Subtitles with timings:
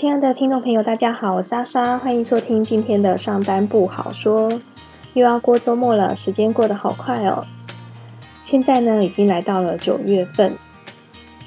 [0.00, 4.50] 亲爱的听众朋友，大家好，我是莎莎，欢迎收听今天的上班不好说。
[5.12, 7.44] 又要过周末了，时间过得好快哦。
[8.42, 10.54] 现在呢，已经来到了九月份。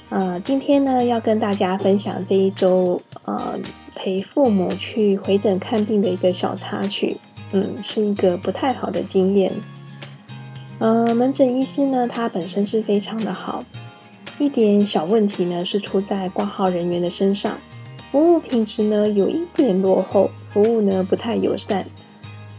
[0.09, 3.57] 呃，今天呢，要跟大家分享这一周呃
[3.95, 7.17] 陪父母去回诊看病的一个小插曲。
[7.53, 9.51] 嗯，是一个不太好的经验。
[10.77, 13.63] 呃，门诊医师呢，他本身是非常的好，
[14.37, 17.57] 一点小问题呢是出在挂号人员的身上，
[18.13, 21.83] 服务品质呢有一点落后，服务呢不太友善。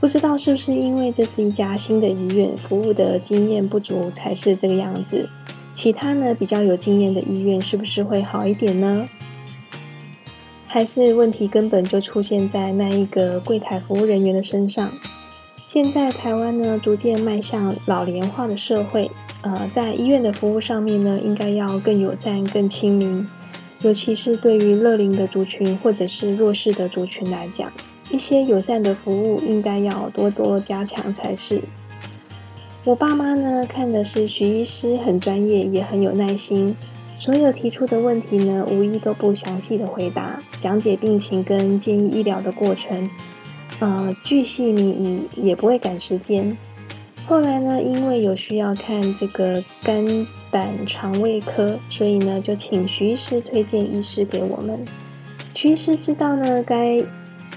[0.01, 5.29] 不知道是不是因为这是一家新的医院，服务的经验不足才是这个样子？
[5.73, 9.09] 其他呢比较有经验的医院是不是会好一点呢？
[10.67, 14.91] 还是问题根本就出现在那一个柜台服务人员的身上？
[15.69, 19.09] 现在台湾呢逐渐迈向老龄化的社会，
[19.43, 23.25] 呃，在医院的服务上面呢，应该要更友善、更亲民，
[23.85, 27.71] 尤其是对于乐龄的族群或者是弱势的族群来讲。
[28.11, 31.61] 一些友善的服务应该要多多加强才是。
[32.85, 36.75] 我爸妈呢看的是徐医师，很专业，也很有耐心。
[37.19, 43.09] 所有提出的问题呢，无一都不详细的回答，讲解病情跟建议医疗的过程，
[43.81, 46.57] 呃，巨细靡遗，也不会赶时间。
[47.27, 54.78] 后来呢，因为有需要看这个肝胆肠胃科，所以呢，就请徐医师推荐医师给我们。
[55.55, 57.03] 徐医师知道呢，该。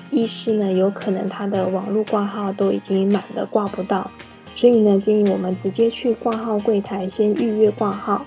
[0.10, 4.10] 医师呢，有可能他的网络挂号都已经满了，挂不到，
[4.56, 8.26] 所以呢，建议我们直接去挂号柜台先预约挂号。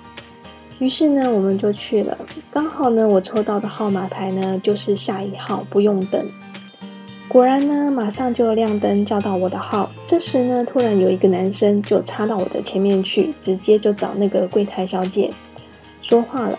[0.79, 2.19] 于是呢，我们就去了。
[2.51, 6.23] 刚好呢，我抽到的号码牌呢，就是下一号，不用等。
[7.31, 9.89] 果然呢，马上就亮灯叫到我的号。
[10.05, 15.31] 这时呢，突然有一个男生就插到我的前面去，直接就找那个柜台小姐
[16.03, 16.59] 说话了。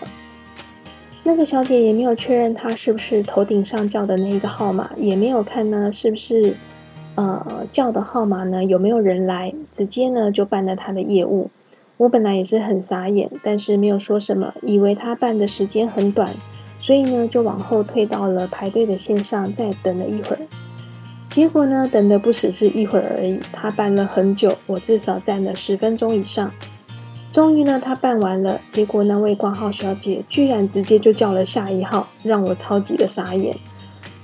[1.22, 6.54] 那个小姐也没有确认他是不是头顶上叫的那一个号码，也没有看呢是不是
[7.16, 11.50] 呃叫的号码呢有没有人来，直接呢就办了他的业务。
[11.98, 16.34] 我本来也是很傻眼，但是没有说什么，以为他办的时间很短，
[16.78, 20.38] 所以呢就往后退到了排队的线上，再等了一会儿。
[21.32, 26.52] 结果呢等的不只是一会儿而已，他办了很久，我至少站了十分钟以上。
[27.30, 33.56] 终于呢，他办完了，结果那位挂号小姐居然直接就叫了下一号，让我超级的傻眼。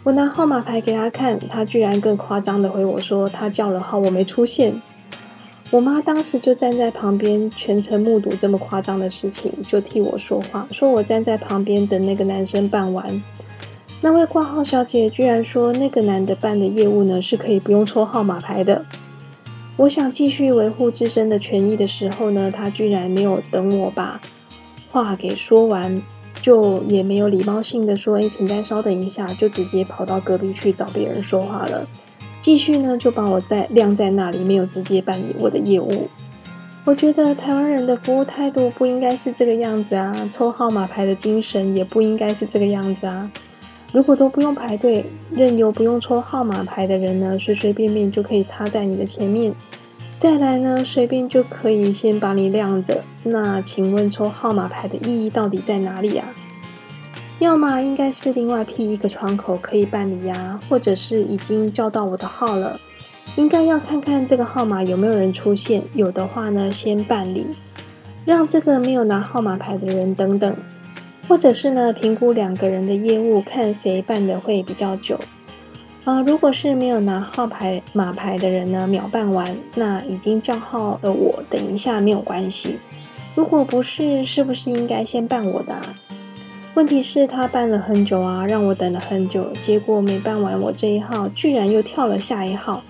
[0.04, 4.78] 我拿号码牌给他看，他居然更夸张的回我说他叫了号，我没出现。
[5.70, 13.22] 我妈当时就站在旁边，全程目睹这么夸张的事情，就替我说话，说我站在旁边等那个男生办完。
[14.00, 18.84] 那位挂号小姐居然说那个男的办的业务呢是可以不用抽号码牌的。
[19.76, 24.20] 我想继续维护自身的权益的时候呢，他居然没有等我把
[24.90, 26.00] 话给说完，
[26.40, 31.86] 就也没有礼貌性的说：“哎，请再稍等一下。”就直接跑到隔壁去找别人说话了。
[32.40, 36.08] 继续呢，就把我在晾在那里，没有直接办理我的业务。
[36.84, 43.30] 我觉得台湾人的服务态度不应该是这个样子啊，抽号码牌的精神也不应该是这个样子啊。
[43.92, 49.54] 如果都不用排队，任由不用抽号码牌的人呢，随随便便就可以插在你的前面。
[50.18, 53.02] 再来呢，随便就可以先把你晾着。
[53.22, 56.28] 那请问抽号码牌的意义到底在哪里啊？
[57.38, 62.78] 要么应该是另外辟一个窗口可以办理呀，或者是已经叫到我的号了，
[63.36, 67.46] 应该要看看这个号码有没有人出现，有的话呢，先办理，
[68.24, 70.54] 让这个没有拿号码牌的人等等。
[71.28, 75.20] 或者是呢，评估两个人的业务，看谁办的会比较久。
[76.04, 82.78] 啊，如果是没有拿号牌码牌的人呢，秒办完，那已经叫号的我等一下没有关系。
[83.34, 85.74] 如果不是，是不是应该先办我的？
[85.74, 85.82] 啊？
[86.74, 92.82] 问题是，他办了很久啊，让我等了很久，结果没办完我这一号，居然又跳了下一号。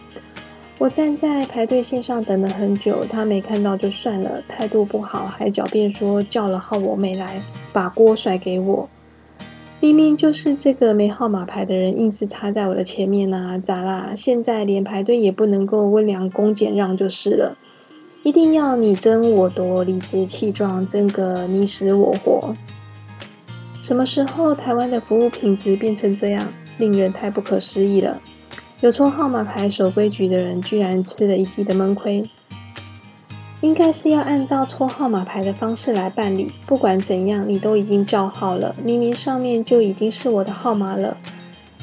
[0.79, 7.43] 我站在排队线上等了很久，他没看到就算了，态度不好，还狡辩说叫了号我没来，
[7.73, 8.89] 把锅甩给我。
[9.81, 14.13] 明明就是这个没号码牌的人，硬是插在我的前面啊，咋啦？
[14.17, 17.57] 现在连排队也不能够温良恭俭让就是了，
[18.23, 22.55] 一定要你争我夺，理直气壮，争个你死我活。
[23.83, 26.47] 什么时候台湾的服务品质变成这样，
[26.79, 28.21] 令人太不可思议了。
[28.81, 32.23] 有抽号码牌守规矩的人，居然吃了一记的闷亏。
[33.61, 36.49] 应该是要按照抽号码牌的方式来办理。
[36.65, 41.17] 不管怎样，你都已经叫号了，明明上面就已经是我的号码了。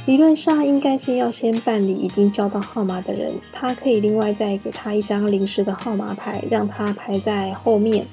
[0.05, 8.05] 理论上应该是要先办理已经叫到号码的人，他可以另外再给他一张临时的号码牌，让他排在后面。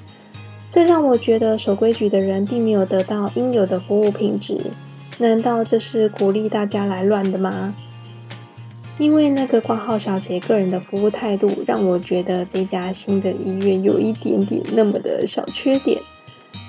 [0.69, 4.57] 这让我觉得守规矩的人并没有得到应有的服务品质。
[5.19, 7.73] 难道这是鼓励大家来乱的吗？
[8.99, 15.99] 因为那个挂号小姐个人的服务态度，让我觉得这家新的医院有一点点那么的小缺点。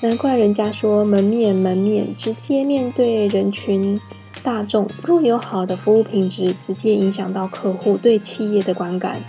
[0.00, 4.00] 难怪人家说门面门面，直接面对人群
[4.42, 9.20] 大众，若有好的服务品质，直接影响到客户对企业的观感。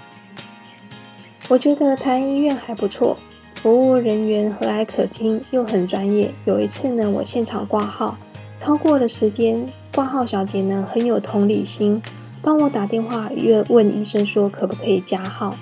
[1.48, 3.18] 我觉得台医院还不错，
[3.56, 6.32] 服务人员和蔼可亲，又很专业。
[6.46, 8.18] 有一次呢，我现场挂号
[8.60, 12.02] 超过了时间，挂号小姐呢很有同理心。
[12.46, 15.58] 帮我打电话约问医生说可不可以加号。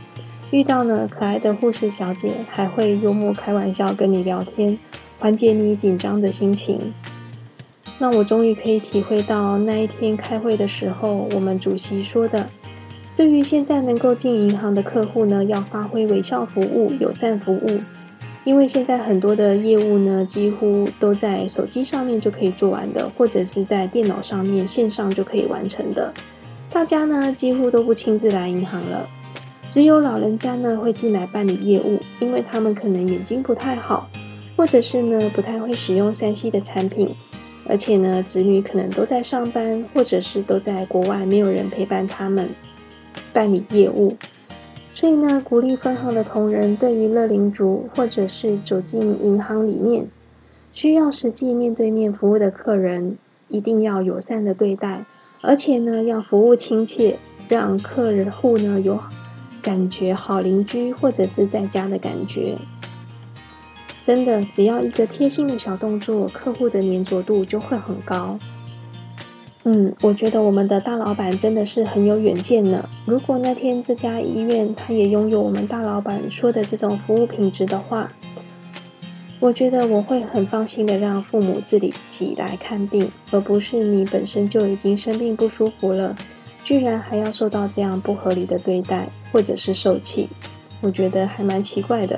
[0.51, 4.77] 遇到呢可爱的护士小姐，还会幽默开玩笑跟你聊天，
[5.17, 6.93] 缓解你紧张的心情。
[7.99, 12.49] 那我终于可以体会到那一天开会的时候，我们主席说的，
[13.15, 17.79] 对于现在能够进银行的客户呢，要发挥微笑服务、友善服务，
[18.43, 26.13] 因为现在很多的业务呢，几乎都在手机上面就可以做完的，或者是在电脑上面线上就可以完成的。
[26.73, 29.07] 大家呢几乎都不亲自来银行了，
[29.69, 34.09] 只有老人家呢会进来办理业务，因为他们可能眼睛不太好，
[34.57, 37.07] 或者是呢不太会使用山西的产品，
[37.69, 42.49] 而且呢子女可能都在上班，或者是都在国外，没有人陪伴他们
[43.31, 44.17] 办理业务，
[44.95, 50.07] 所以呢鼓励分行的同仁对于乐龄族或者是走进银行里面
[50.73, 53.15] 需要实际面对面服务的客人，
[53.47, 55.05] 一定要友善的对待。
[55.45, 57.17] 而且呢，要服务亲切，
[57.49, 58.97] 让客人户呢有
[59.61, 62.55] 感觉好邻居或者是在家的感觉。
[64.05, 68.39] 真的，只要一个贴心的小动作，客户的粘着度就会很高。
[69.65, 72.89] 嗯，我觉得我们的大老板真的是很有远见呢。
[73.05, 78.11] 如果那天这家医院他也拥有我们大老板说的这种服务品质的话，
[79.43, 81.77] 我觉得我会很放心的让父母自
[82.09, 86.15] 己来看病，而不是你本身就已经生病不舒服了，
[86.63, 90.29] 居然还要受到这样不合理的对待，或者是受气，
[90.79, 92.17] 我觉得还蛮奇怪的。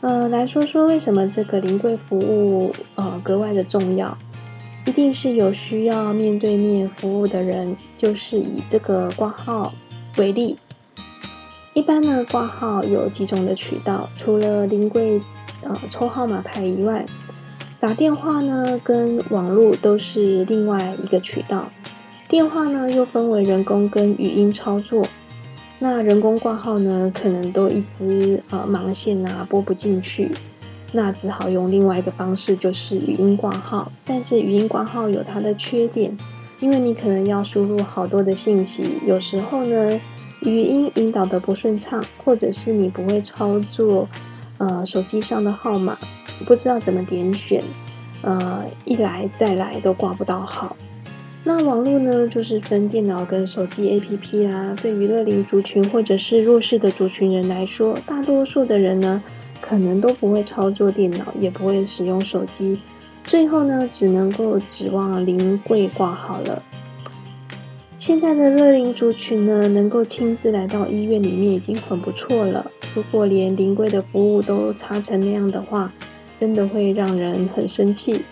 [0.00, 4.18] 呃，来说说为什么这个临柜服务呃格外的重要，
[4.84, 9.72] 一定是有需要面对面服务的人，就是以这个挂号
[10.16, 10.56] 为例。
[11.74, 15.20] 一般呢，挂号有几种的渠道，除了临柜。
[15.62, 17.04] 呃，抽号码牌以外，
[17.78, 21.70] 打电话呢跟网络都是另外一个渠道。
[22.28, 25.04] 电话呢又分为人工跟语音操作。
[25.78, 30.30] 那人工挂号呢，可能都一直呃忙线啊拨不进去，
[30.92, 33.90] 那只好用另外一个方式，就是语音挂号。
[34.04, 36.16] 但是语音挂号有它的缺点，
[36.60, 40.00] 因为你可能要输入好多的信息，有时候呢
[40.42, 44.08] 语音引导的不顺畅，或者是你不会操作。
[44.62, 45.98] 呃，手机上的号码
[46.46, 47.60] 不知道怎么点选，
[48.22, 50.76] 呃，一来再来都挂不到号。
[51.42, 54.72] 那网络呢，就是分电脑跟手机 APP 啦。
[54.80, 59.20] 对于乐龄族群或者是弱势的族群人来说，大多数的人呢，
[59.60, 62.80] 可能都不会操作电脑，也不会使用手机，
[63.24, 66.62] 最后呢，只能够指望临柜挂号了。
[68.04, 72.68] 现在的乐龄族群呢，能够亲自来到医院里面已经很不错了。
[72.96, 75.92] 如果连临柜的服务都差成那样的话，
[76.40, 78.24] 真的会让人很生气。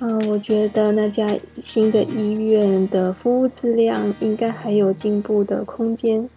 [0.00, 6.28] 嗯，我觉得那家新的医院的服务质量应该还有进步的空间，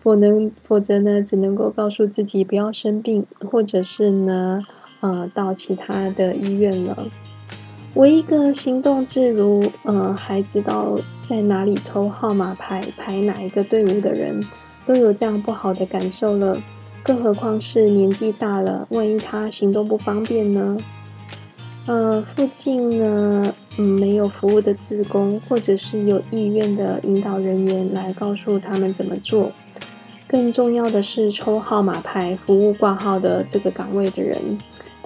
[0.00, 4.58] 否能否则呢，只能够告诉自己不要生病，或者是呢，
[4.98, 7.06] 呃，到其他的医院了。
[7.96, 10.94] 我一个行动自如，呃，还知道
[11.26, 14.44] 在哪里抽号码牌、排哪一个队伍的人。
[14.84, 16.60] 都有这样不好的感受了，
[17.02, 20.76] 更何况是年纪大了，万一他行动不方便呢？
[21.86, 29.50] 呃，附近呢，嗯，没有服务的职工，或者是有意愿的引导人员来告诉他们怎么做。
[30.28, 34.38] 更重要的是，抽号码牌、服务挂号的这个岗位的人，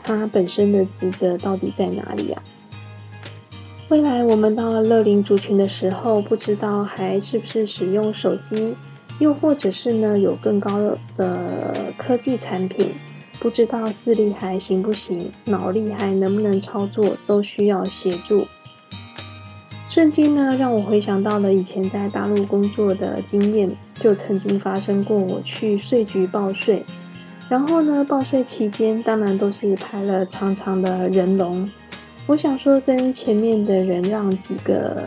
[0.02, 2.42] 他本身的职责到底在哪里啊？
[3.90, 8.76] 未来我们到乐龄族群的时候，不知道还是不是使用手机？
[9.18, 10.78] 又或者是呢，有更高
[11.16, 12.92] 的科技产品，
[13.40, 18.46] 不知道视力还行不行，脑力还能不能操作，都需要协助。
[19.88, 26.84] 瞬间呢，让我回想到了以前在大陆工作的经验，就曾经发生过我去税局报税，
[27.48, 31.68] 然后呢，报税期间当然都是排了长长的人龙。
[32.26, 35.02] 我想说，跟前面的人让几个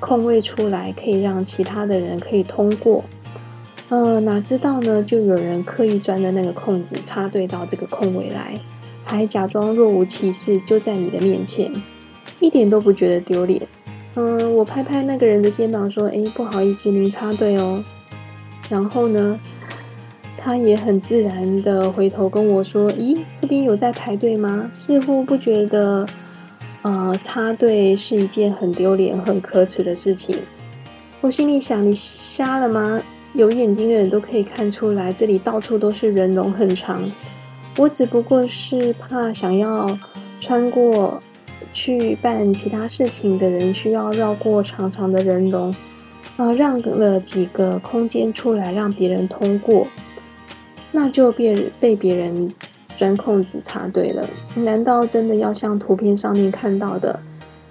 [0.00, 3.04] 空位出来，可以让其他的人可以通过。
[3.90, 5.02] 呃，哪知道呢？
[5.02, 8.54] 就有人刻意钻的那个空子插队到这个空位来，
[9.04, 11.70] 还假装若无其事就在你的面前，
[12.40, 13.60] 一点都不觉得丢脸。
[14.14, 17.84] 嗯，我拍拍那个人的肩膀说：“哎，不好意思，您插队哦。”
[18.70, 19.38] 然后呢，
[20.38, 26.06] 他也很自然的回头跟我说：“咦，这边有在排队吗？”似乎不觉得，
[26.82, 30.36] 呃，插队是一件很丢脸、很可耻的事情。
[31.20, 33.02] 我心里想：“你瞎了吗？
[33.34, 37.10] 有眼睛的人都可以看出来，这里到处都是人龙很长。
[37.78, 39.86] 我只不过是怕想要
[40.40, 41.20] 穿过。”
[41.74, 45.74] 去办其他事情的人需要绕过长长的人龙，
[46.36, 49.86] 啊，让了几个空间出来让别人通过，
[50.90, 52.52] 那就被被别人
[53.02, 54.24] 钻空子插队了。
[54.54, 57.18] 难道真的要像图片上面看到的，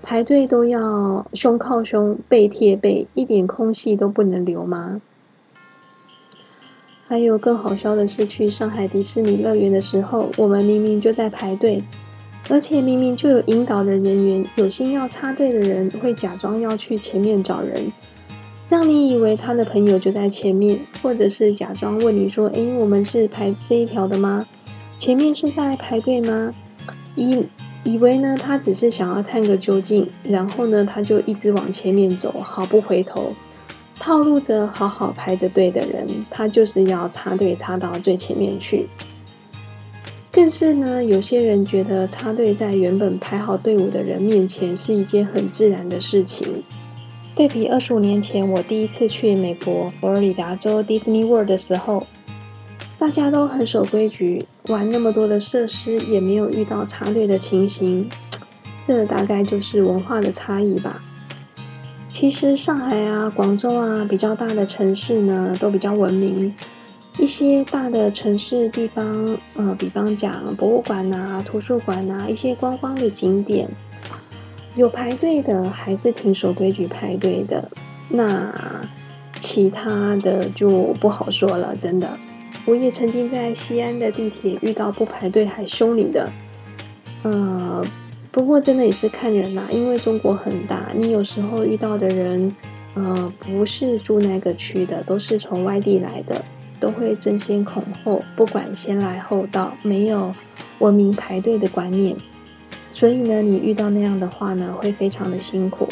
[0.04, 5.00] 排队都要胸靠胸、背贴背，一点空隙都不能留吗？
[7.08, 11.82] 还有更好笑的是，去上海迪士尼乐园的时候，我们明明就在排队。
[12.50, 17.90] 而且明明就有引导的人员，有心要插队的人会假装要去前面找人，
[18.68, 24.46] 让你以为他的朋友就在前面，或者是假装问你说：“诶，我们是排这一条的吗？
[25.02, 26.52] 前面是在排队吗？”
[27.18, 27.44] 以
[27.84, 33.34] 以为呢，他只是想要探个究竟，然后呢，他就一直往前面走，毫不回头，
[34.00, 38.88] 套路着好好排着队的人，他就是要插队插到最前面去。
[40.32, 46.64] 更是呢，有些人觉得插队在原本排好队伍的人面前是一件很自然的事情。
[47.34, 52.06] 对比二十五年前我第一次去美国佛罗里达州 Disney World 的时候，
[53.02, 58.08] 大家都很守规矩，玩那么多的设施也没有遇到插队的情形。
[58.88, 61.02] 这大概就是文化的差异吧。
[62.12, 66.54] 其实上海啊、广州啊比较大的城市呢，都比较文明。
[67.18, 73.68] 一些大的城市地方，呃，比方讲博物馆呐、图书馆呐，一些观光的景点，
[74.76, 77.68] 有排队的，还是挺守规矩排队的。
[78.10, 78.54] 那
[79.40, 82.08] 其他的就不好说了，真的。
[82.66, 86.30] 我也曾经在西安的地铁遇到不排队还凶你的，
[87.24, 87.84] 呃，
[88.32, 92.56] 不过真的也是看人啦，因为中国很大，你有时候遇到的人，
[92.94, 96.44] 呃，不是住那个区的，都是从外地来的。
[96.80, 100.34] 都会争先恐后，不管先来后到，没有
[100.80, 102.18] 文明排队的观念，
[102.92, 105.88] 所以呢，你遇到那样的话呢，会非常的辛苦。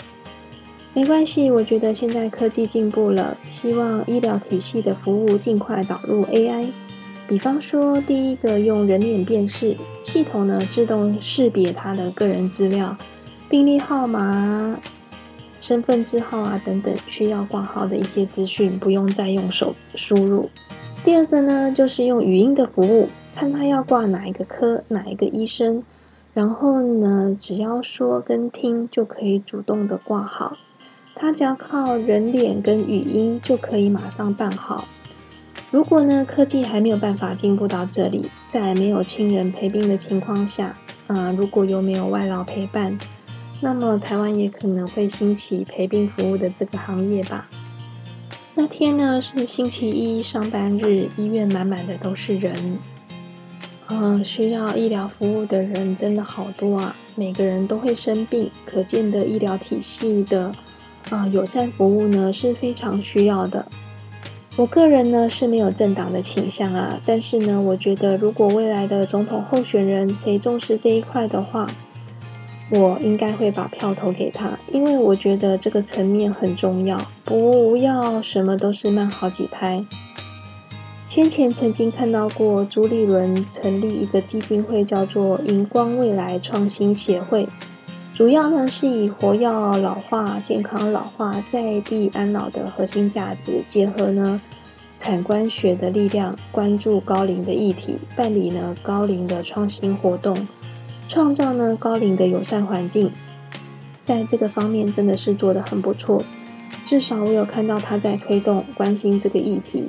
[0.94, 6.68] 没关系，我觉得现在科技进步了，希望医疗体系的服务尽快导入 AI。
[7.28, 12.98] 比方说，第一个用人脸辨识系统呢，自动识别他的个人资料、
[13.48, 14.80] 病历号码、
[15.62, 20.50] 身份证号啊等等需要挂号的一些资讯，不用再用手输入。
[21.06, 25.84] 第二个呢，就是用语音的服务，看他要挂哪一个科、哪一个医生，
[26.34, 30.58] 然后呢，只要说跟听就可以主动的挂号。
[31.22, 34.88] 他只要靠人脸跟语音就可以马上办好。
[35.70, 40.74] 如果呢，科技还没有办法进步到这里，在没有亲人陪病的情况下，
[41.08, 42.98] 啊，如果又没有外劳陪伴，
[43.60, 47.50] 那么台湾也可能会兴起陪病服务的这个行业吧。
[48.56, 52.80] 那天呢是星期一上班日，医院满满的都是人，
[53.90, 60.52] 嗯，需要医疗服务的人真的好多啊，每个人都会生病，可见的医疗体系的
[61.10, 63.66] 啊友善服务呢是非常需要的。
[64.56, 71.68] 我个人呢是没有政党的倾向啊，但是呢，我觉得如果未来的总统候选人谁重视这一块的话。
[72.72, 76.96] 我应该会把票投给他，因为我觉得这个层面很重要。
[77.26, 79.84] 不要什么都是慢好几拍。
[81.08, 87.48] 先前曾经看到过朱立伦成立一个基金会，叫做荧光未来创新协会，
[88.20, 94.42] 主要呢是以活药老化、健康老化、在地安老的核心价值，结合呢
[94.98, 100.36] 产官学的力量，关注高龄的议题，办理呢高龄的创新活动。
[101.08, 103.10] 创造呢高龄的友善环境，
[104.04, 106.22] 在这个方面真的是做得很不错。
[106.86, 109.86] 至少我有看到他在推动关心这个议题。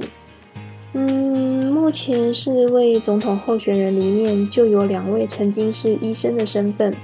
[0.93, 6.95] 嗯，目前四位总统候选人里面就有两位曾经是医生的身份，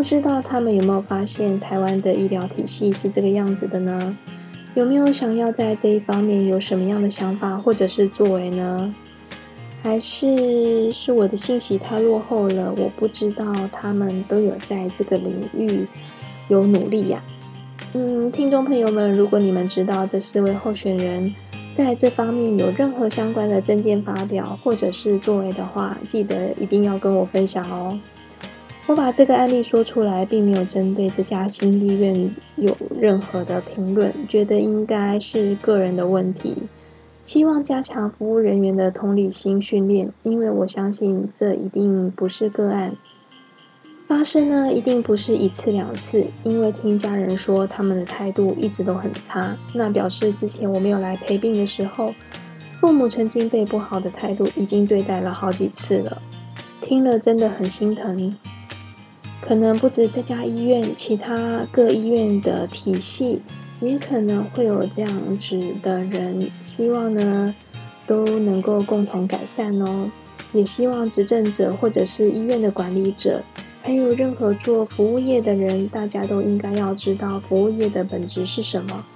[0.00, 4.16] 不知道他们有没有发现台湾的医疗体系是这个样子的呢？
[4.74, 8.94] 有没有想要在这一方面有什么样的想法或者是作为呢？
[9.82, 15.86] 还是是我的信息太落后了，我不知道他们都有在这个领域
[16.48, 17.22] 有努力呀。
[17.92, 21.34] 嗯，听众朋友们，如果你们知道这四位候选人
[21.76, 28.00] 在这方面有任何相关的证件发表或者是作为的话，记得一定要跟我分享哦。
[28.86, 36.56] 我把这个案例说出来，并没有针对这家新医院有任何的评论，觉得应该是个人的问题。
[37.24, 42.96] 希望加强服务人员的同理心训练，因为我相信这一定不是个案
[44.08, 46.26] 发生呢，一定不是一次两次。
[46.42, 52.12] 因为听家人说他们的态度一直都很差，那表示之前我没有来陪病的时候，
[52.80, 56.20] 父母曾经被不好的态度已经对待了好几次了。
[56.80, 58.34] 听了真的很心疼。
[59.40, 63.40] 可能不止这家医院，其他各医院的体系
[63.80, 66.50] 也可能会有这样子的人。
[66.76, 67.54] 希望呢
[68.06, 70.10] 都能够共同改善哦。
[70.52, 73.42] 也希望执政者或者是医院的管理者，
[73.82, 79.06] 还有任何做服务业的人，大家都应该要知道服务业的本质是什么。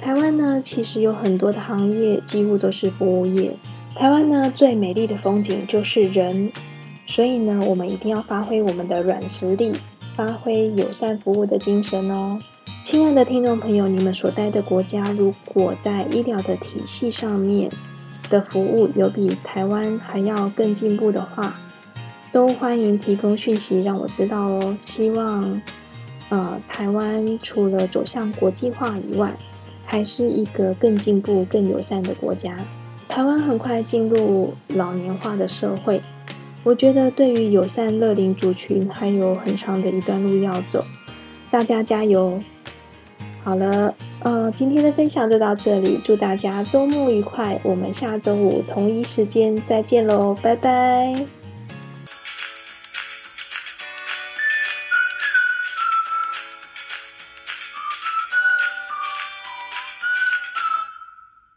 [0.00, 3.56] 台湾呢，其实有很多的行业几乎都是服务业。
[3.94, 6.52] 台湾呢，最美丽的风景就是人。
[7.06, 9.72] 所以呢，我们一定要发挥我们的软实力，
[10.14, 12.38] 发挥友善服务的精神哦。
[12.84, 17.70] 亲爱的听众朋友，你们所待的国家，如果在医疗的体系上面
[18.28, 21.54] 的服务有比台湾还要更进步的话，
[22.32, 24.76] 都欢迎提供讯息让我知道哦。
[24.80, 25.62] 希望，
[26.30, 29.34] 呃，台湾除了走向国际化以外，
[29.84, 32.56] 还是一个更进步、更友善的国家。
[33.08, 36.00] 台湾很快进入老年化的社会。
[36.64, 40.82] 我觉得对于友善乐龄族群还有很长的一段路要走，
[41.50, 42.40] 大家加油！
[43.42, 51.43] 好了，呃，今天的分享就到这里，祝大家周末愉快，我们下周五同一时间再见喽，拜拜。